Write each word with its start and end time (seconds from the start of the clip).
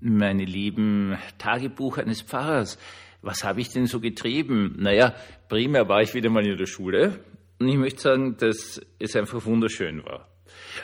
Meine 0.00 0.44
lieben 0.44 1.18
Tagebuch 1.38 1.98
eines 1.98 2.22
Pfarrers, 2.22 2.78
was 3.22 3.44
habe 3.44 3.60
ich 3.60 3.68
denn 3.68 3.86
so 3.86 4.00
getrieben? 4.00 4.76
Naja, 4.78 5.14
primär 5.48 5.88
war 5.88 6.00
ich 6.00 6.14
wieder 6.14 6.30
mal 6.30 6.46
in 6.46 6.56
der 6.56 6.66
Schule 6.66 7.20
und 7.58 7.68
ich 7.68 7.76
möchte 7.76 8.00
sagen, 8.00 8.36
dass 8.38 8.80
es 8.98 9.16
einfach 9.16 9.44
wunderschön 9.44 10.02
war. 10.04 10.26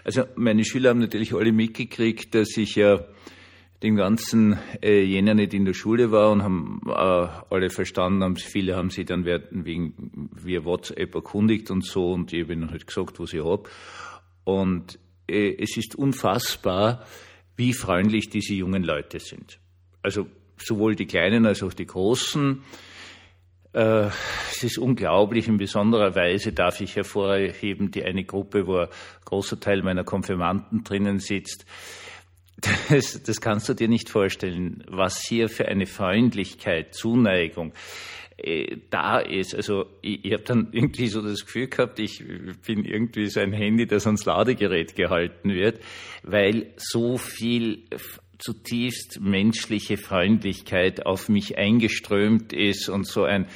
Also 0.05 0.25
meine 0.37 0.65
Schüler 0.65 0.91
haben 0.91 0.99
natürlich 0.99 1.35
alle 1.35 1.53
mitgekriegt, 1.53 2.35
dass 2.35 2.57
ich 2.59 2.77
ja 2.77 3.07
den 3.83 3.97
ganzen 3.97 4.59
äh, 4.83 5.03
Jänner 5.03 5.35
nicht 5.35 5.55
in 5.55 5.65
der 5.65 5.75
Schule 5.75 6.11
war 6.11 6.31
und 6.31 6.43
haben 6.43 6.81
äh, 6.87 6.93
alle 6.93 7.71
verstanden, 7.71 8.23
haben, 8.23 8.37
viele 8.37 8.77
haben 8.77 8.91
sich 8.91 9.07
dann 9.07 9.25
wegen 9.25 10.31
via 10.35 10.65
WhatsApp 10.65 11.15
erkundigt 11.15 11.71
und 11.71 11.85
so 11.85 12.13
und 12.13 12.33
ich 12.33 12.43
habe 12.43 12.53
ihnen 12.53 12.71
halt 12.71 12.87
gesagt, 12.87 13.19
was 13.21 13.33
ich 13.33 13.45
hab. 13.45 13.69
Und 14.45 14.99
äh, 15.27 15.55
es 15.59 15.77
ist 15.77 15.95
unfassbar, 15.95 17.05
wie 17.57 17.73
freundlich 17.73 18.29
diese 18.29 18.55
jungen 18.55 18.85
Leute 18.85 19.19
sind. 19.19 19.59
Also 20.03 20.27
sowohl 20.59 20.95
die 20.95 21.07
Kleinen 21.07 21.47
als 21.47 21.63
auch 21.63 21.73
die 21.73 21.87
Großen. 21.87 22.63
Äh, 23.73 24.09
es 24.51 24.63
ist 24.63 24.79
unglaublich. 24.79 25.49
In 25.49 25.59
besonderer 25.59 26.15
Weise 26.15 26.53
darf 26.53 26.81
ich 26.81 26.97
hervorheben, 26.97 27.91
die 27.91 28.05
eine 28.05 28.25
Gruppe, 28.25 28.67
wo 28.67 28.79
ein 28.79 28.89
großer 29.25 29.61
Teil 29.61 29.83
meiner 29.83 30.05
Konfirmanden 30.05 30.85
drinnen 30.85 31.19
sitzt. 31.19 31.67
Das, 32.89 33.23
das 33.23 33.43
kannst 33.43 33.69
du 33.69 33.75
dir 33.75 33.87
nicht 33.87 34.09
vorstellen, 34.09 34.83
was 34.89 35.21
hier 35.21 35.51
für 35.51 35.69
eine 35.69 35.85
Freundlichkeit, 35.85 36.95
Zuneigung 36.95 37.75
äh, 38.39 38.77
da 38.91 39.19
ist. 39.19 39.55
Also 39.55 39.87
ich, 40.03 40.25
ich 40.25 40.33
habe 40.33 40.45
dann 40.45 40.69
irgendwie 40.73 41.09
so 41.09 41.23
das 41.23 41.45
Gefühl 41.45 41.69
gehabt, 41.69 41.99
ich 41.99 42.23
bin 42.67 42.85
irgendwie 42.85 43.27
so 43.27 43.41
ein 43.41 43.53
Handy, 43.53 43.87
das 43.87 44.07
ans 44.07 44.25
Ladegerät 44.25 44.95
gehalten 44.95 45.51
wird, 45.51 45.81
weil 46.23 46.75
so 46.77 47.17
viel 47.17 47.85
zutiefst 48.39 49.21
menschliche 49.21 49.97
Freundlichkeit 49.97 51.07
auf 51.07 51.29
mich 51.29 51.57
eingeströmt 51.57 52.53
ist 52.53 52.89
und 52.89 53.07
so 53.07 53.25
ein, 53.25 53.47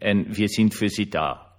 ein 0.00 0.36
Wir 0.36 0.48
sind 0.48 0.74
für 0.74 0.88
Sie 0.88 1.10
da. 1.10 1.58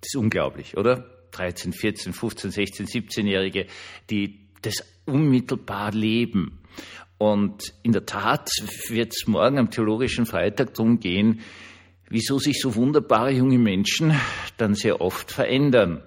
Das 0.00 0.14
ist 0.14 0.16
unglaublich, 0.16 0.76
oder? 0.76 1.10
13, 1.32 1.72
14, 1.72 2.12
15, 2.12 2.50
16, 2.52 2.86
17-Jährige, 2.86 3.66
die 4.08 4.46
das 4.62 4.84
unmittelbar 5.04 5.90
leben. 5.90 6.60
Und 7.18 7.74
in 7.82 7.92
der 7.92 8.06
Tat 8.06 8.48
wird 8.88 9.12
es 9.12 9.26
morgen 9.26 9.58
am 9.58 9.70
Theologischen 9.70 10.26
Freitag 10.26 10.74
darum 10.74 11.00
gehen, 11.00 11.40
wieso 12.14 12.38
sich 12.38 12.60
so 12.60 12.76
wunderbare 12.76 13.32
junge 13.32 13.58
Menschen 13.58 14.14
dann 14.56 14.74
sehr 14.74 15.00
oft 15.00 15.32
verändern. 15.32 16.00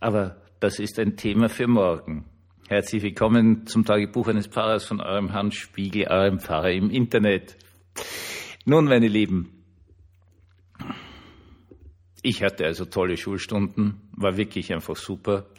Aber 0.00 0.40
das 0.60 0.78
ist 0.78 0.98
ein 0.98 1.18
Thema 1.18 1.50
für 1.50 1.66
morgen. 1.66 2.24
Herzlich 2.68 3.02
willkommen 3.02 3.66
zum 3.66 3.84
Tagebuch 3.84 4.28
eines 4.28 4.46
Pfarrers 4.46 4.86
von 4.86 5.02
eurem 5.02 5.34
Hans 5.34 5.56
Spiegel, 5.56 6.06
eurem 6.08 6.40
Pfarrer 6.40 6.70
im 6.70 6.88
Internet. 6.88 7.54
Nun, 8.64 8.86
meine 8.86 9.08
Lieben, 9.08 9.62
ich 12.22 12.42
hatte 12.42 12.64
also 12.64 12.86
tolle 12.86 13.18
Schulstunden, 13.18 14.08
war 14.16 14.38
wirklich 14.38 14.72
einfach 14.72 14.96
super. 14.96 15.50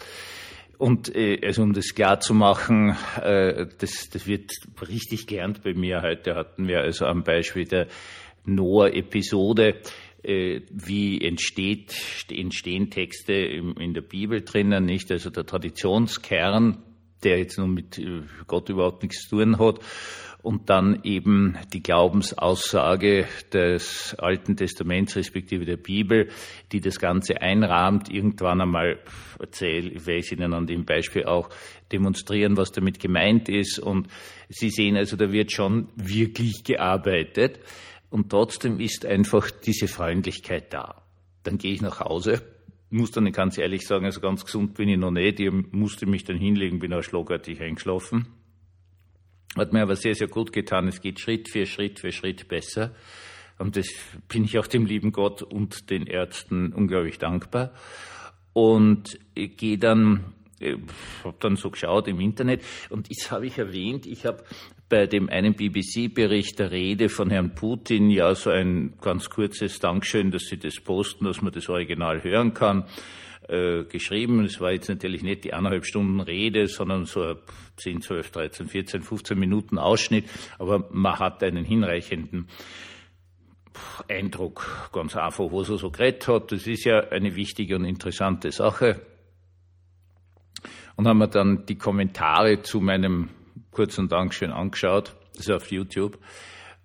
Und 0.80 1.16
äh, 1.16 1.39
also 1.44 1.62
um 1.62 1.73
das 1.73 1.94
klar 1.94 2.19
zu 2.19 2.34
machen, 2.34 2.95
äh, 3.22 3.67
das, 3.78 4.09
das 4.09 4.25
wird 4.25 4.52
richtig 4.89 5.28
gelernt 5.28 5.64
bei 5.64 5.73
mir. 5.73 6.02
Heute 6.02 6.36
hatten 6.36 6.67
wir 6.67 6.81
also 6.81 7.06
am 7.06 7.23
Beispiel 7.23 7.66
der 7.66 7.88
Noah-Episode 8.48 9.81
äh, 10.23 10.62
wie 10.72 11.22
entsteht, 11.22 11.95
entstehen 12.30 12.90
Texte 12.90 13.34
in 13.34 13.94
der 13.94 14.02
Bibel 14.02 14.42
drinnen, 14.42 14.86
nicht? 14.86 15.12
Also 15.12 15.30
der 15.30 15.45
Traditionskern 15.45 16.84
der 17.23 17.40
jetzt 17.40 17.58
nun 17.58 17.73
mit 17.73 17.98
äh, 17.98 18.22
Gott 18.48 18.70
überhaupt 18.70 19.03
nichts 19.03 19.28
zu 19.28 19.38
tun 19.38 19.59
hat. 19.59 19.80
Und 20.44 20.70
dann 20.70 21.02
eben 21.03 21.58
die 21.73 21.81
Glaubensaussage 21.81 23.28
des 23.52 24.16
Alten 24.18 24.56
Testaments 24.56 25.16
respektive 25.16 25.66
der 25.66 25.75
Bibel, 25.78 26.30
die 26.72 26.80
das 26.80 27.00
Ganze 27.00 27.42
einrahmt. 27.42 28.09
Irgendwann 28.09 28.62
einmal 28.62 29.00
erzähle, 29.40 29.90
ich 29.90 30.06
werde 30.06 30.28
Ihnen 30.31 30.53
an 30.53 30.68
dem 30.68 30.85
Beispiel 30.85 31.25
auch 31.25 31.50
demonstrieren, 31.91 32.56
was 32.56 32.72
damit 32.72 33.00
gemeint 33.00 33.50
ist. 33.50 33.79
Und 33.79 34.08
Sie 34.47 34.69
sehen 34.69 34.96
also, 34.96 35.18
da 35.18 35.31
wird 35.31 35.52
schon 35.52 35.90
wirklich 35.96 36.64
gearbeitet. 36.64 37.59
Und 38.09 38.29
trotzdem 38.29 38.79
ist 38.79 39.06
einfach 39.06 39.51
diese 39.51 39.88
Freundlichkeit 39.88 40.73
da. 40.73 41.03
Dann 41.44 41.57
gehe 41.57 41.73
ich 41.73 41.81
nach 41.81 42.00
Hause 42.00 42.41
muss 42.90 43.12
dann 43.12 43.31
ganz 43.31 43.57
ehrlich 43.57 43.85
sagen, 43.85 44.06
also 44.06 44.22
ganz 44.22 44.45
gesund 44.45 44.73
bin 44.75 44.90
ich 44.90 44.97
noch 44.97 45.12
nicht. 45.12 45.40
Ich 45.40 45.51
musste 45.72 46.06
mich 46.06 46.23
dann 46.23 46.38
hinlegen, 46.38 46.79
bin 46.79 46.94
auch 46.94 47.03
schlagartig 47.03 47.62
eingeschlafen. 47.62 48.28
Hat 49.57 49.73
mir 49.73 49.81
aber 49.81 49.96
sehr, 49.96 50.16
sehr 50.16 50.28
gut 50.28 50.53
getan. 50.53 50.88
Es 50.88 51.01
geht 51.01 51.19
Schritt 51.19 51.50
für 51.50 51.66
Schritt 51.66 52.00
für 52.00 52.12
Schritt 52.12 52.47
besser. 52.47 52.96
Und 53.57 53.75
das 53.75 53.88
bin 54.28 54.44
ich 54.44 54.57
auch 54.59 54.67
dem 54.67 54.85
lieben 54.85 55.12
Gott 55.12 55.41
und 55.41 55.90
den 55.90 56.06
Ärzten 56.06 56.73
unglaublich 56.73 57.17
dankbar. 57.17 57.73
Und 58.53 59.19
gehe 59.35 59.78
dann, 59.78 60.34
habe 61.23 61.38
dann 61.40 61.56
so 61.56 61.69
geschaut 61.72 62.07
im 62.07 62.19
Internet 62.19 62.63
und 62.90 63.09
das 63.09 63.31
habe 63.31 63.47
ich 63.47 63.57
erwähnt, 63.57 64.06
ich 64.06 64.25
habe 64.25 64.44
bei 64.90 65.06
dem 65.06 65.30
einen 65.30 65.53
BBC-Bericht 65.53 66.59
der 66.59 66.72
Rede 66.72 67.09
von 67.09 67.30
Herrn 67.30 67.56
Putin 67.56 68.09
ja 68.09 68.34
so 68.36 68.50
ein 68.50 68.94
ganz 69.02 69.30
kurzes 69.30 69.80
Dankeschön, 69.80 70.31
dass 70.31 70.44
Sie 70.44 70.58
das 70.58 70.80
posten, 70.80 71.25
dass 71.25 71.42
man 71.42 71.52
das 71.52 71.68
Original 71.68 72.24
hören 72.24 72.53
kann, 72.53 72.86
äh, 73.50 73.84
geschrieben. 73.84 74.46
Es 74.46 74.62
war 74.62 74.72
jetzt 74.72 74.88
natürlich 74.88 75.24
nicht 75.24 75.44
die 75.44 75.53
anderthalb 75.53 75.86
Stunden 75.86 76.22
Rede, 76.22 76.68
sondern 76.68 77.06
so 77.06 77.36
10, 77.78 78.02
12, 78.02 78.31
13, 78.31 78.68
14, 78.68 79.02
15 79.02 79.38
Minuten 79.38 79.78
Ausschnitt, 79.78 80.26
aber 80.58 80.88
man 80.92 81.20
hat 81.20 81.44
einen 81.44 81.66
hinreichenden 81.66 82.47
Eindruck, 84.08 84.90
ganz 84.94 85.16
einfach, 85.16 85.52
was 85.52 85.70
er 85.70 85.78
so 85.78 85.92
geredet 85.92 86.28
hat. 86.28 86.52
Das 86.52 86.66
ist 86.66 86.86
ja 86.86 87.09
eine 87.09 87.36
wichtige 87.36 87.76
und 87.76 87.86
interessante 87.86 88.52
Sache. 88.52 89.02
Und 90.96 91.08
haben 91.08 91.20
wir 91.20 91.28
dann 91.28 91.66
die 91.66 91.78
Kommentare 91.78 92.62
zu 92.64 92.80
meinem 92.80 93.30
kurzen 93.78 94.10
Dankeschön 94.10 94.52
angeschaut, 94.52 95.16
das 95.36 95.42
ist 95.42 95.52
auf 95.52 95.72
YouTube. 95.72 96.18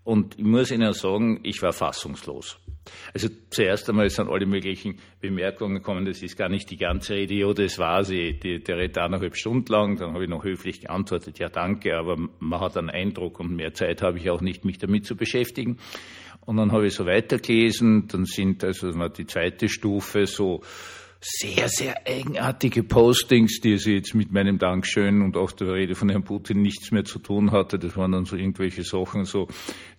Und 0.05 0.39
ich 0.39 0.45
muss 0.45 0.71
Ihnen 0.71 0.93
sagen, 0.93 1.41
ich 1.43 1.63
war 1.63 1.73
fassungslos. 1.73 2.59
Also 3.15 3.29
zuerst 3.49 3.89
einmal 3.89 4.11
sind 4.11 4.29
alle 4.29 4.45
möglichen 4.45 4.99
Bemerkungen 5.23 5.77
gekommen, 5.77 6.05
das 6.05 6.23
ist 6.23 6.37
gar 6.37 6.51
nicht 6.51 6.71
die 6.71 6.77
ganze 6.77 7.15
Rede, 7.15 7.55
das 7.55 7.79
war 7.79 8.05
sie, 8.05 8.39
die, 8.39 8.63
der 8.63 8.77
Rede 8.77 9.01
eineinhalb 9.01 9.37
Stunden 9.37 9.73
lang, 9.73 9.97
dann 9.97 10.13
habe 10.13 10.25
ich 10.25 10.29
noch 10.29 10.45
höflich 10.45 10.83
geantwortet, 10.83 11.39
ja 11.39 11.49
danke, 11.49 11.97
aber 11.97 12.19
man 12.41 12.61
hat 12.61 12.77
einen 12.77 12.91
Eindruck 12.91 13.41
und 13.41 13.57
mehr 13.57 13.73
Zeit 13.73 14.03
habe 14.03 14.19
ich 14.19 14.29
auch 14.29 14.43
nicht, 14.43 14.67
mich 14.67 14.77
damit 14.77 15.07
zu 15.07 15.17
beschäftigen. 15.17 15.79
Und 16.45 16.59
dann 16.59 16.73
habe 16.73 16.89
ich 16.89 16.95
so 16.95 17.07
weitergelesen, 17.07 18.09
dann 18.09 18.27
sind 18.27 18.65
also 18.65 18.91
die 19.09 19.27
zweite 19.27 19.71
Stufe 19.71 20.27
so 20.27 20.61
sehr, 21.25 21.69
sehr 21.69 22.05
eigenartige 22.05 22.83
Postings, 22.83 23.61
die 23.61 23.79
sie 23.79 23.95
jetzt 23.95 24.13
mit 24.13 24.33
meinem 24.33 24.59
Dankeschön 24.59 25.23
und 25.23 25.37
auch 25.37 25.53
der 25.53 25.73
Rede 25.73 25.95
von 25.95 26.09
Herrn 26.09 26.25
Putin 26.25 26.63
nichts 26.63 26.91
mehr 26.91 27.05
zu 27.05 27.21
tun 27.21 27.53
hatte. 27.53 27.79
Das 27.79 27.97
waren 27.97 28.11
dann 28.11 28.25
so 28.25 28.35
irgendwelche 28.35 28.83
Sachen, 28.83 29.25
so 29.25 29.47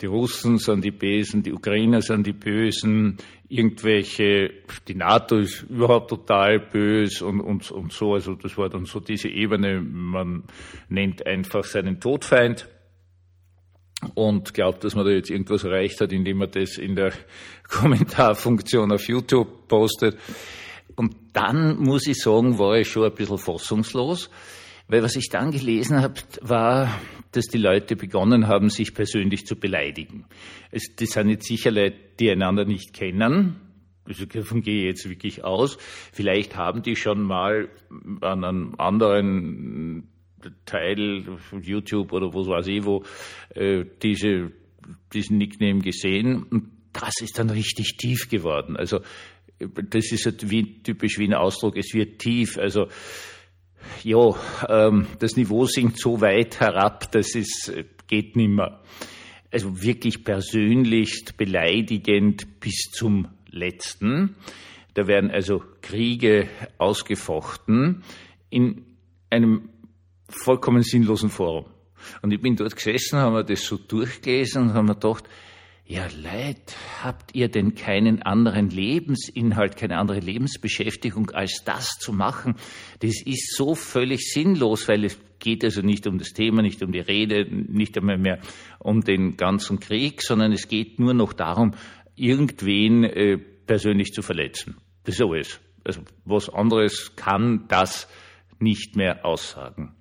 die 0.01 0.06
Russen 0.06 0.57
sind 0.57 0.83
die 0.83 0.91
Besen, 0.91 1.41
die 1.41 1.53
Ukrainer 1.53 2.01
sind 2.01 2.28
die 2.28 2.33
Bösen, 2.33 3.17
irgendwelche, 3.47 4.51
die 4.89 4.95
NATO 4.95 5.38
ist 5.38 5.63
überhaupt 5.69 6.09
total 6.09 6.59
böse 6.59 7.25
und, 7.25 7.39
und, 7.39 7.72
und 7.72 7.94
so. 7.94 8.16
Also 8.16 8.35
das 8.35 8.57
war 8.57 8.67
dann 8.67 8.83
so 8.85 9.00
diese 9.00 9.29
Ebene, 9.29 9.79
man 9.79 10.44
nennt 10.89 11.25
einfach 11.25 11.63
seinen 11.63 12.01
Todfeind 12.01 12.67
und 14.13 14.53
glaubt, 14.53 14.83
dass 14.83 14.94
man 14.94 15.06
da 15.06 15.12
jetzt 15.12 15.29
irgendwas 15.29 15.63
erreicht 15.63 16.01
hat, 16.01 16.12
indem 16.12 16.39
man 16.39 16.51
das 16.51 16.78
in 16.78 16.95
der 16.95 17.13
Kommentarfunktion 17.69 18.91
auf 18.91 19.07
YouTube 19.07 19.69
postet. 19.69 20.17
Und 20.96 21.16
dann 21.34 21.78
muss 21.78 22.08
ich 22.08 22.20
sagen, 22.20 22.59
war 22.59 22.78
ich 22.78 22.88
schon 22.88 23.06
ein 23.06 23.16
bisschen 23.16 23.38
fassungslos, 23.38 24.30
weil 24.88 25.02
was 25.02 25.16
ich 25.16 25.30
dann 25.30 25.52
gelesen 25.52 26.02
habe, 26.02 26.16
war, 26.42 27.00
dass 27.31 27.46
die 27.46 27.58
Leute 27.58 27.96
begonnen 27.96 28.48
haben, 28.48 28.70
sich 28.70 28.94
persönlich 28.94 29.46
zu 29.46 29.56
beleidigen. 29.56 30.25
Es, 30.72 30.95
das 30.95 31.10
sind 31.12 31.30
jetzt 31.30 31.48
sicher 31.48 31.72
Leute, 31.72 31.98
die 32.19 32.30
einander 32.30 32.66
nicht 32.66 32.94
kennen. 32.94 33.56
Also 34.06 34.25
davon 34.25 34.62
gehe 34.62 34.81
ich 34.81 34.86
jetzt 34.86 35.10
wirklich 35.10 35.44
aus. 35.44 35.78
Vielleicht 36.12 36.57
haben 36.57 36.84
die 36.84 36.96
schon 36.96 37.22
mal 37.22 37.69
an 38.22 38.44
einem 38.44 38.75
anderen 38.78 40.10
Teil 40.66 41.24
YouTube 41.62 42.12
oder 42.12 42.34
wo 42.34 42.46
weiß 42.46 42.68
ich 42.68 42.84
wo 42.84 43.04
äh, 43.56 43.86
diese, 44.01 44.51
diesen 45.13 45.38
Nickname 45.38 45.80
gesehen. 45.80 46.44
Und 46.44 46.72
das 46.92 47.13
ist 47.22 47.39
dann 47.39 47.50
richtig 47.50 47.98
tief 47.98 48.30
geworden. 48.30 48.75
Also 48.78 49.00
das 49.59 50.11
ist 50.11 50.25
halt 50.25 50.50
wie, 50.50 50.81
typisch 50.83 51.17
wie 51.17 51.25
ein 51.25 51.33
Ausdruck, 51.33 51.77
es 51.77 51.94
wird 51.94 52.19
tief. 52.19 52.57
Also 52.57 52.88
ja, 54.03 54.35
ähm, 54.69 55.07
das 55.19 55.35
Niveau 55.35 55.65
sinkt 55.65 56.00
so 56.00 56.21
weit 56.21 56.59
herab, 56.59 57.11
dass 57.11 57.35
es 57.35 57.71
geht 58.07 58.35
nimmer. 58.35 58.81
Also 59.51 59.81
wirklich 59.81 60.23
persönlich 60.23 61.25
beleidigend 61.38 62.59
bis 62.59 62.89
zum 62.91 63.27
letzten. 63.50 64.35
Da 64.94 65.07
werden 65.07 65.31
also 65.31 65.63
Kriege 65.81 66.50
ausgefochten 66.77 68.03
in 68.50 68.85
einem 69.29 69.69
vollkommen 70.29 70.83
sinnlosen 70.83 71.29
Forum. 71.29 71.65
Und 72.21 72.31
ich 72.31 72.41
bin 72.41 72.55
dort 72.55 72.75
gesessen, 72.75 73.19
haben 73.19 73.35
wir 73.35 73.44
das 73.44 73.63
so 73.63 73.77
durchgelesen 73.77 74.63
und 74.63 74.73
haben 74.73 74.88
mir 74.88 74.95
gedacht, 74.95 75.27
ja, 75.85 76.07
Leid, 76.15 76.77
habt 77.01 77.35
ihr 77.35 77.50
denn 77.50 77.75
keinen 77.75 78.21
anderen 78.21 78.69
Lebensinhalt, 78.69 79.75
keine 79.75 79.97
andere 79.97 80.19
Lebensbeschäftigung, 80.19 81.31
als 81.31 81.63
das 81.65 82.00
zu 82.00 82.13
machen? 82.13 82.56
Das 83.01 83.21
ist 83.25 83.56
so 83.56 83.75
völlig 83.75 84.31
sinnlos, 84.31 84.88
weil 84.88 85.03
es 85.03 85.19
geht 85.39 85.63
also 85.65 85.81
nicht 85.81 86.07
um 86.07 86.18
das 86.18 86.30
Thema, 86.30 86.62
nicht 86.62 86.81
um 86.83 86.94
die 86.94 87.01
Rede, 87.01 87.45
nicht 87.53 87.97
einmal 87.97 88.18
mehr 88.18 88.39
um 88.80 89.01
den 89.01 89.35
ganzen 89.35 89.81
Krieg, 89.81 90.21
sondern 90.21 90.53
es 90.53 90.69
geht 90.69 91.00
nur 91.00 91.13
noch 91.13 91.33
darum, 91.33 91.74
irgendwen 92.15 93.03
äh, 93.03 93.38
persönlich 93.38 94.13
zu 94.13 94.21
verletzen. 94.21 94.77
Das 95.03 95.15
ist 95.15 95.21
alles. 95.21 95.59
Also 95.83 96.01
was 96.24 96.47
anderes 96.47 97.18
kann 97.18 97.65
das 97.68 98.07
nicht 98.57 98.95
mehr 98.95 99.25
aussagen. 99.25 99.95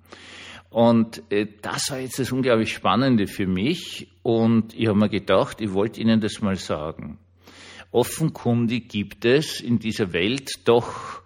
Und 0.73 1.21
äh, 1.31 1.45
das 1.61 1.91
war 1.91 1.99
jetzt 1.99 2.17
das 2.17 2.31
unglaublich 2.31 2.73
Spannende 2.73 3.27
für 3.27 3.45
mich. 3.45 4.07
Und 4.23 4.73
ich 4.73 4.87
habe 4.87 4.97
mir 4.97 5.09
gedacht, 5.09 5.61
ich 5.61 5.71
wollte 5.71 6.01
Ihnen 6.01 6.19
das 6.19 6.41
mal 6.41 6.55
sagen. 6.55 7.19
Offenkundig 7.91 8.89
gibt 8.89 9.23
es 9.23 9.61
in 9.61 9.77
dieser 9.77 10.13
Welt 10.13 10.49
doch, 10.65 11.21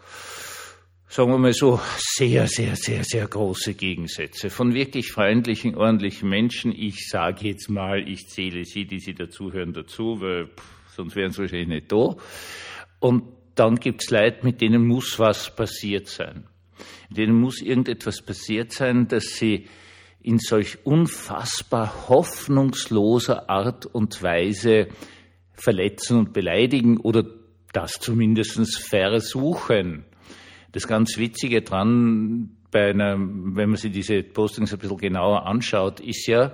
sagen 1.08 1.32
wir 1.32 1.38
mal 1.38 1.54
so, 1.54 1.80
sehr, 1.98 2.46
sehr, 2.48 2.76
sehr, 2.76 3.06
sehr 3.06 3.26
große 3.26 3.74
Gegensätze. 3.76 4.50
Von 4.50 4.74
wirklich 4.74 5.14
freundlichen, 5.14 5.76
ordentlichen 5.76 6.28
Menschen. 6.28 6.74
Ich 6.74 7.08
sage 7.08 7.48
jetzt 7.48 7.70
mal, 7.70 8.06
ich 8.06 8.28
zähle 8.28 8.66
Sie, 8.66 8.86
die 8.86 9.00
Sie 9.00 9.14
dazuhören, 9.14 9.72
dazu, 9.72 10.20
weil 10.20 10.48
pff, 10.48 10.94
sonst 10.94 11.16
wären 11.16 11.32
Sie 11.32 11.40
wahrscheinlich 11.40 11.70
nicht 11.70 11.92
da. 11.94 12.18
Und 13.00 13.24
dann 13.56 13.78
gibt 13.78 14.04
es 14.04 14.10
Leute, 14.10 14.46
mit 14.46 14.60
denen 14.60 14.86
muss 14.86 15.18
was 15.20 15.56
passiert 15.56 16.08
sein 16.10 16.50
denen 17.10 17.40
muss 17.40 17.62
irgendetwas 17.62 18.22
passiert 18.22 18.72
sein, 18.72 19.08
dass 19.08 19.36
sie 19.38 19.68
in 20.22 20.40
solch 20.40 20.86
unfassbar 20.86 22.10
hoffnungsloser 22.10 23.50
Art 23.50 23.86
und 23.86 24.22
Weise 24.22 24.88
verletzen 25.54 26.18
und 26.18 26.34
beleidigen 26.34 26.98
oder 26.98 27.26
das 27.74 27.94
zumindest 27.94 28.78
versuchen. 28.78 30.06
Das 30.72 30.88
ganz 30.88 31.18
Witzige 31.18 31.62
dran, 31.62 32.58
bei 32.72 32.90
einer, 32.90 33.18
wenn 33.18 33.70
man 33.70 33.78
sich 33.78 33.92
diese 33.92 34.22
Postings 34.24 34.74
ein 34.74 34.80
bisschen 34.80 34.98
genauer 34.98 35.46
anschaut, 35.46 36.00
ist 36.00 36.28
ja, 36.28 36.54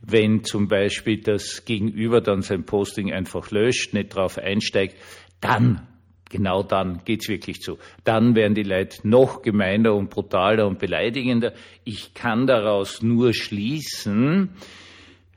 wenn 0.00 0.44
zum 0.44 0.68
Beispiel 0.68 1.20
das 1.20 1.64
Gegenüber 1.64 2.20
dann 2.20 2.42
sein 2.42 2.64
Posting 2.64 3.12
einfach 3.12 3.50
löscht, 3.50 3.94
nicht 3.94 4.14
drauf 4.14 4.38
einsteigt, 4.38 4.96
dann 5.40 5.86
Genau 6.28 6.64
dann 6.64 7.02
geht's 7.04 7.28
wirklich 7.28 7.60
zu. 7.60 7.78
Dann 8.04 8.34
werden 8.34 8.54
die 8.54 8.64
Leute 8.64 9.06
noch 9.06 9.42
gemeiner 9.42 9.94
und 9.94 10.10
brutaler 10.10 10.66
und 10.66 10.78
beleidigender. 10.78 11.52
Ich 11.84 12.14
kann 12.14 12.48
daraus 12.48 13.00
nur 13.00 13.32
schließen, 13.32 14.50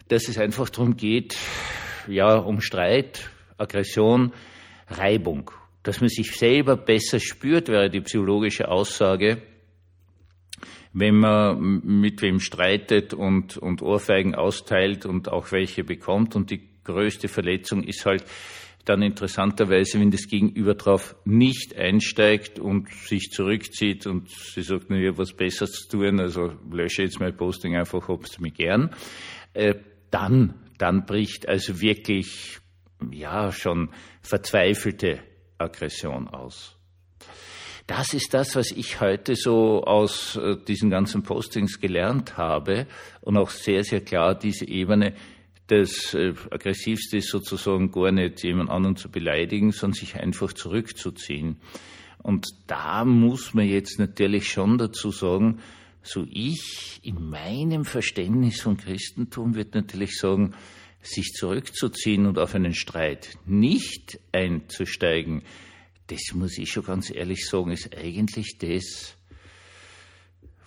dass 0.07 0.27
es 0.27 0.39
einfach 0.39 0.69
darum 0.69 0.97
geht, 0.97 1.38
ja, 2.07 2.38
um 2.38 2.59
Streit, 2.59 3.30
Aggression, 3.57 4.33
Reibung. 4.88 5.51
Dass 5.83 6.01
man 6.01 6.09
sich 6.09 6.36
selber 6.36 6.75
besser 6.75 7.19
spürt, 7.19 7.68
wäre 7.68 7.91
die 7.91 8.01
psychologische 8.01 8.68
Aussage, 8.68 9.44
wenn 10.91 11.15
man 11.15 11.81
mit 11.83 12.24
wem 12.24 12.39
streitet 12.39 13.13
und, 13.13 13.57
und 13.57 13.83
Ohrfeigen 13.83 14.33
austeilt 14.33 15.06
und 15.06 15.30
auch 15.30 15.51
welche 15.51 15.83
bekommt. 15.83 16.36
Und 16.36 16.50
die 16.50 16.62
größte 16.83 17.27
Verletzung 17.27 17.83
ist 17.83 18.07
halt, 18.07 18.25
dann 18.89 19.03
interessanterweise, 19.03 20.00
wenn 20.00 20.09
das 20.09 20.27
Gegenüber 20.27 20.74
darauf 20.74 21.15
nicht 21.24 21.75
einsteigt 21.75 22.59
und 22.59 22.89
sich 22.89 23.30
zurückzieht 23.31 24.07
und 24.07 24.30
sie 24.30 24.63
sagt, 24.63 24.89
naja, 24.89 25.18
was 25.18 25.33
Besseres 25.33 25.71
zu 25.71 25.97
tun, 25.97 26.19
also 26.19 26.51
lösche 26.71 27.03
jetzt 27.03 27.19
mein 27.19 27.38
Posting 27.38 27.75
einfach, 27.75 28.07
hab's 28.07 28.39
mich 28.39 28.56
gern, 28.56 28.89
äh, 29.53 29.75
dann, 30.09 30.56
dann 30.80 31.06
bricht 31.06 31.47
also 31.47 31.80
wirklich, 31.81 32.57
ja, 33.12 33.51
schon 33.51 33.89
verzweifelte 34.21 35.19
Aggression 35.59 36.27
aus. 36.27 36.75
Das 37.86 38.13
ist 38.13 38.33
das, 38.33 38.56
was 38.56 38.71
ich 38.71 39.01
heute 39.01 39.36
so 39.36 39.83
aus 39.83 40.36
äh, 40.36 40.57
diesen 40.68 40.89
ganzen 40.89 41.24
Postings 41.24 41.80
gelernt 41.80 42.38
habe 42.38 42.88
und 43.21 43.38
auch 43.38 43.50
sehr, 43.50 43.83
sehr 43.83 44.01
klar 44.01 44.38
diese 44.38 44.68
Ebene 44.68 45.13
das 45.69 46.13
äh, 46.13 46.33
Aggressivste 46.50 47.18
ist 47.18 47.30
sozusagen 47.30 47.92
gar 47.92 48.12
nicht 48.12 48.44
jemand 48.44 48.69
anderen 48.69 48.95
zu 48.95 49.10
beleidigen, 49.10 49.71
sondern 49.71 50.00
sich 50.00 50.16
einfach 50.16 50.54
zurückzuziehen. 50.54 51.57
Und 52.21 52.48
da 52.68 53.06
muss 53.06 53.54
man 53.54 53.68
jetzt 53.68 54.00
natürlich 54.00 54.50
schon 54.50 54.77
dazu 54.77 55.12
sagen, 55.12 55.60
so 56.01 56.25
ich 56.30 57.00
in 57.04 57.30
meinem 57.30 57.86
Verständnis 57.86 58.62
von 58.62 58.77
Christentum 58.77 59.56
wird 59.56 59.75
natürlich 59.75 60.18
sagen, 60.18 60.56
sich 61.01 61.33
zurückzuziehen 61.33 62.25
und 62.25 62.39
auf 62.39 62.56
einen 62.56 62.74
Streit 62.74 63.38
nicht 63.45 64.19
einzusteigen, 64.31 65.44
das 66.07 66.33
muss 66.33 66.57
ich 66.57 66.72
schon 66.72 66.86
ganz 66.86 67.12
ehrlich 67.13 67.48
sagen, 67.48 67.72
ist 67.72 67.95
eigentlich 67.95 68.57
das, 68.57 69.15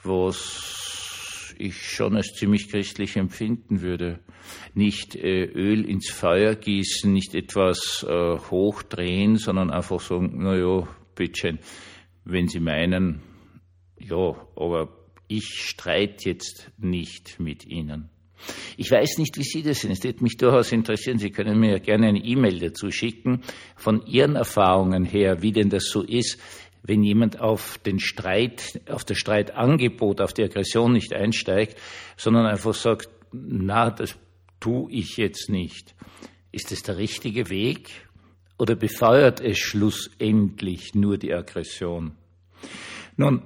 was 0.04 0.81
ich 1.58 1.76
schon 1.76 2.16
als 2.16 2.34
ziemlich 2.34 2.68
christlich 2.68 3.16
empfinden 3.16 3.80
würde. 3.80 4.20
Nicht 4.74 5.16
äh, 5.16 5.44
Öl 5.44 5.84
ins 5.84 6.10
Feuer 6.10 6.54
gießen, 6.54 7.12
nicht 7.12 7.34
etwas 7.34 8.04
äh, 8.08 8.38
hochdrehen, 8.38 9.36
sondern 9.36 9.70
einfach 9.70 10.00
sagen, 10.00 10.32
na 10.36 10.56
ja, 10.56 10.86
bitteschön, 11.14 11.58
wenn 12.24 12.48
Sie 12.48 12.60
meinen, 12.60 13.22
ja, 13.98 14.34
aber 14.56 14.88
ich 15.28 15.44
streite 15.44 16.28
jetzt 16.28 16.70
nicht 16.78 17.40
mit 17.40 17.66
Ihnen. 17.66 18.10
Ich 18.76 18.90
weiß 18.90 19.18
nicht, 19.18 19.38
wie 19.38 19.44
Sie 19.44 19.62
das 19.62 19.80
sind. 19.80 19.92
Es 19.92 20.02
würde 20.02 20.22
mich 20.22 20.36
durchaus 20.36 20.72
interessieren. 20.72 21.18
Sie 21.18 21.30
können 21.30 21.60
mir 21.60 21.78
gerne 21.78 22.08
eine 22.08 22.18
E-Mail 22.18 22.58
dazu 22.58 22.90
schicken, 22.90 23.42
von 23.76 24.04
Ihren 24.06 24.34
Erfahrungen 24.34 25.04
her, 25.04 25.42
wie 25.42 25.52
denn 25.52 25.70
das 25.70 25.84
so 25.84 26.02
ist 26.02 26.40
wenn 26.82 27.02
jemand 27.02 27.40
auf 27.40 27.78
den 27.78 28.00
Streit, 28.00 28.80
auf 28.88 29.04
das 29.04 29.18
Streitangebot, 29.18 30.20
auf 30.20 30.32
die 30.32 30.42
Aggression 30.42 30.92
nicht 30.92 31.14
einsteigt, 31.14 31.78
sondern 32.16 32.46
einfach 32.46 32.74
sagt, 32.74 33.08
na, 33.32 33.90
das 33.90 34.16
tue 34.60 34.90
ich 34.90 35.16
jetzt 35.16 35.48
nicht. 35.48 35.94
Ist 36.50 36.72
es 36.72 36.82
der 36.82 36.98
richtige 36.98 37.48
Weg 37.50 37.90
oder 38.58 38.74
befeuert 38.74 39.40
es 39.40 39.58
schlussendlich 39.58 40.94
nur 40.94 41.18
die 41.18 41.32
Aggression? 41.32 42.12
Nun, 43.16 43.42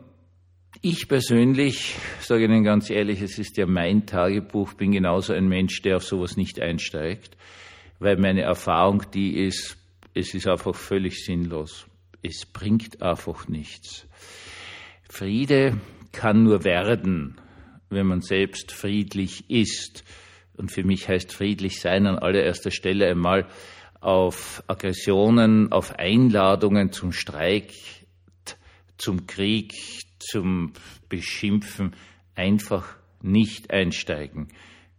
ich 0.82 1.08
persönlich, 1.08 1.94
sage 2.20 2.44
Ihnen 2.44 2.64
ganz 2.64 2.90
ehrlich, 2.90 3.20
es 3.20 3.38
ist 3.38 3.56
ja 3.56 3.66
mein 3.66 4.06
Tagebuch, 4.06 4.74
bin 4.74 4.92
genauso 4.92 5.32
ein 5.32 5.48
Mensch, 5.48 5.82
der 5.82 5.96
auf 5.96 6.04
sowas 6.04 6.36
nicht 6.36 6.60
einsteigt, 6.60 7.36
weil 7.98 8.16
meine 8.16 8.42
Erfahrung 8.42 9.02
die 9.12 9.38
ist, 9.38 9.76
es 10.14 10.32
ist 10.34 10.46
einfach 10.46 10.74
völlig 10.74 11.24
sinnlos 11.24 11.86
es 12.26 12.46
bringt 12.46 13.02
einfach 13.02 13.48
nichts. 13.48 14.06
Friede 15.08 15.80
kann 16.12 16.42
nur 16.42 16.64
werden, 16.64 17.40
wenn 17.88 18.06
man 18.06 18.20
selbst 18.20 18.72
friedlich 18.72 19.48
ist. 19.48 20.04
Und 20.56 20.72
für 20.72 20.84
mich 20.84 21.08
heißt 21.08 21.32
friedlich 21.32 21.80
sein 21.80 22.06
an 22.06 22.18
allererster 22.18 22.70
Stelle 22.70 23.08
einmal 23.08 23.46
auf 24.00 24.62
Aggressionen, 24.66 25.72
auf 25.72 25.98
Einladungen 25.98 26.92
zum 26.92 27.12
Streik, 27.12 27.72
zum 28.98 29.26
Krieg, 29.26 29.74
zum 30.18 30.72
Beschimpfen 31.08 31.94
einfach 32.34 32.96
nicht 33.22 33.70
einsteigen. 33.70 34.48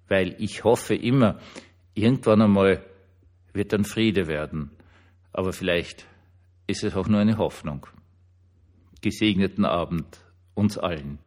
Weil 0.07 0.35
ich 0.39 0.63
hoffe 0.63 0.95
immer, 0.95 1.39
irgendwann 1.93 2.41
einmal 2.41 2.83
wird 3.53 3.73
dann 3.73 3.83
Friede 3.83 4.27
werden. 4.27 4.71
Aber 5.33 5.51
vielleicht 5.53 6.05
ist 6.67 6.83
es 6.83 6.95
auch 6.95 7.07
nur 7.07 7.19
eine 7.19 7.37
Hoffnung. 7.37 7.87
Gesegneten 9.01 9.65
Abend 9.65 10.19
uns 10.53 10.77
allen. 10.77 11.19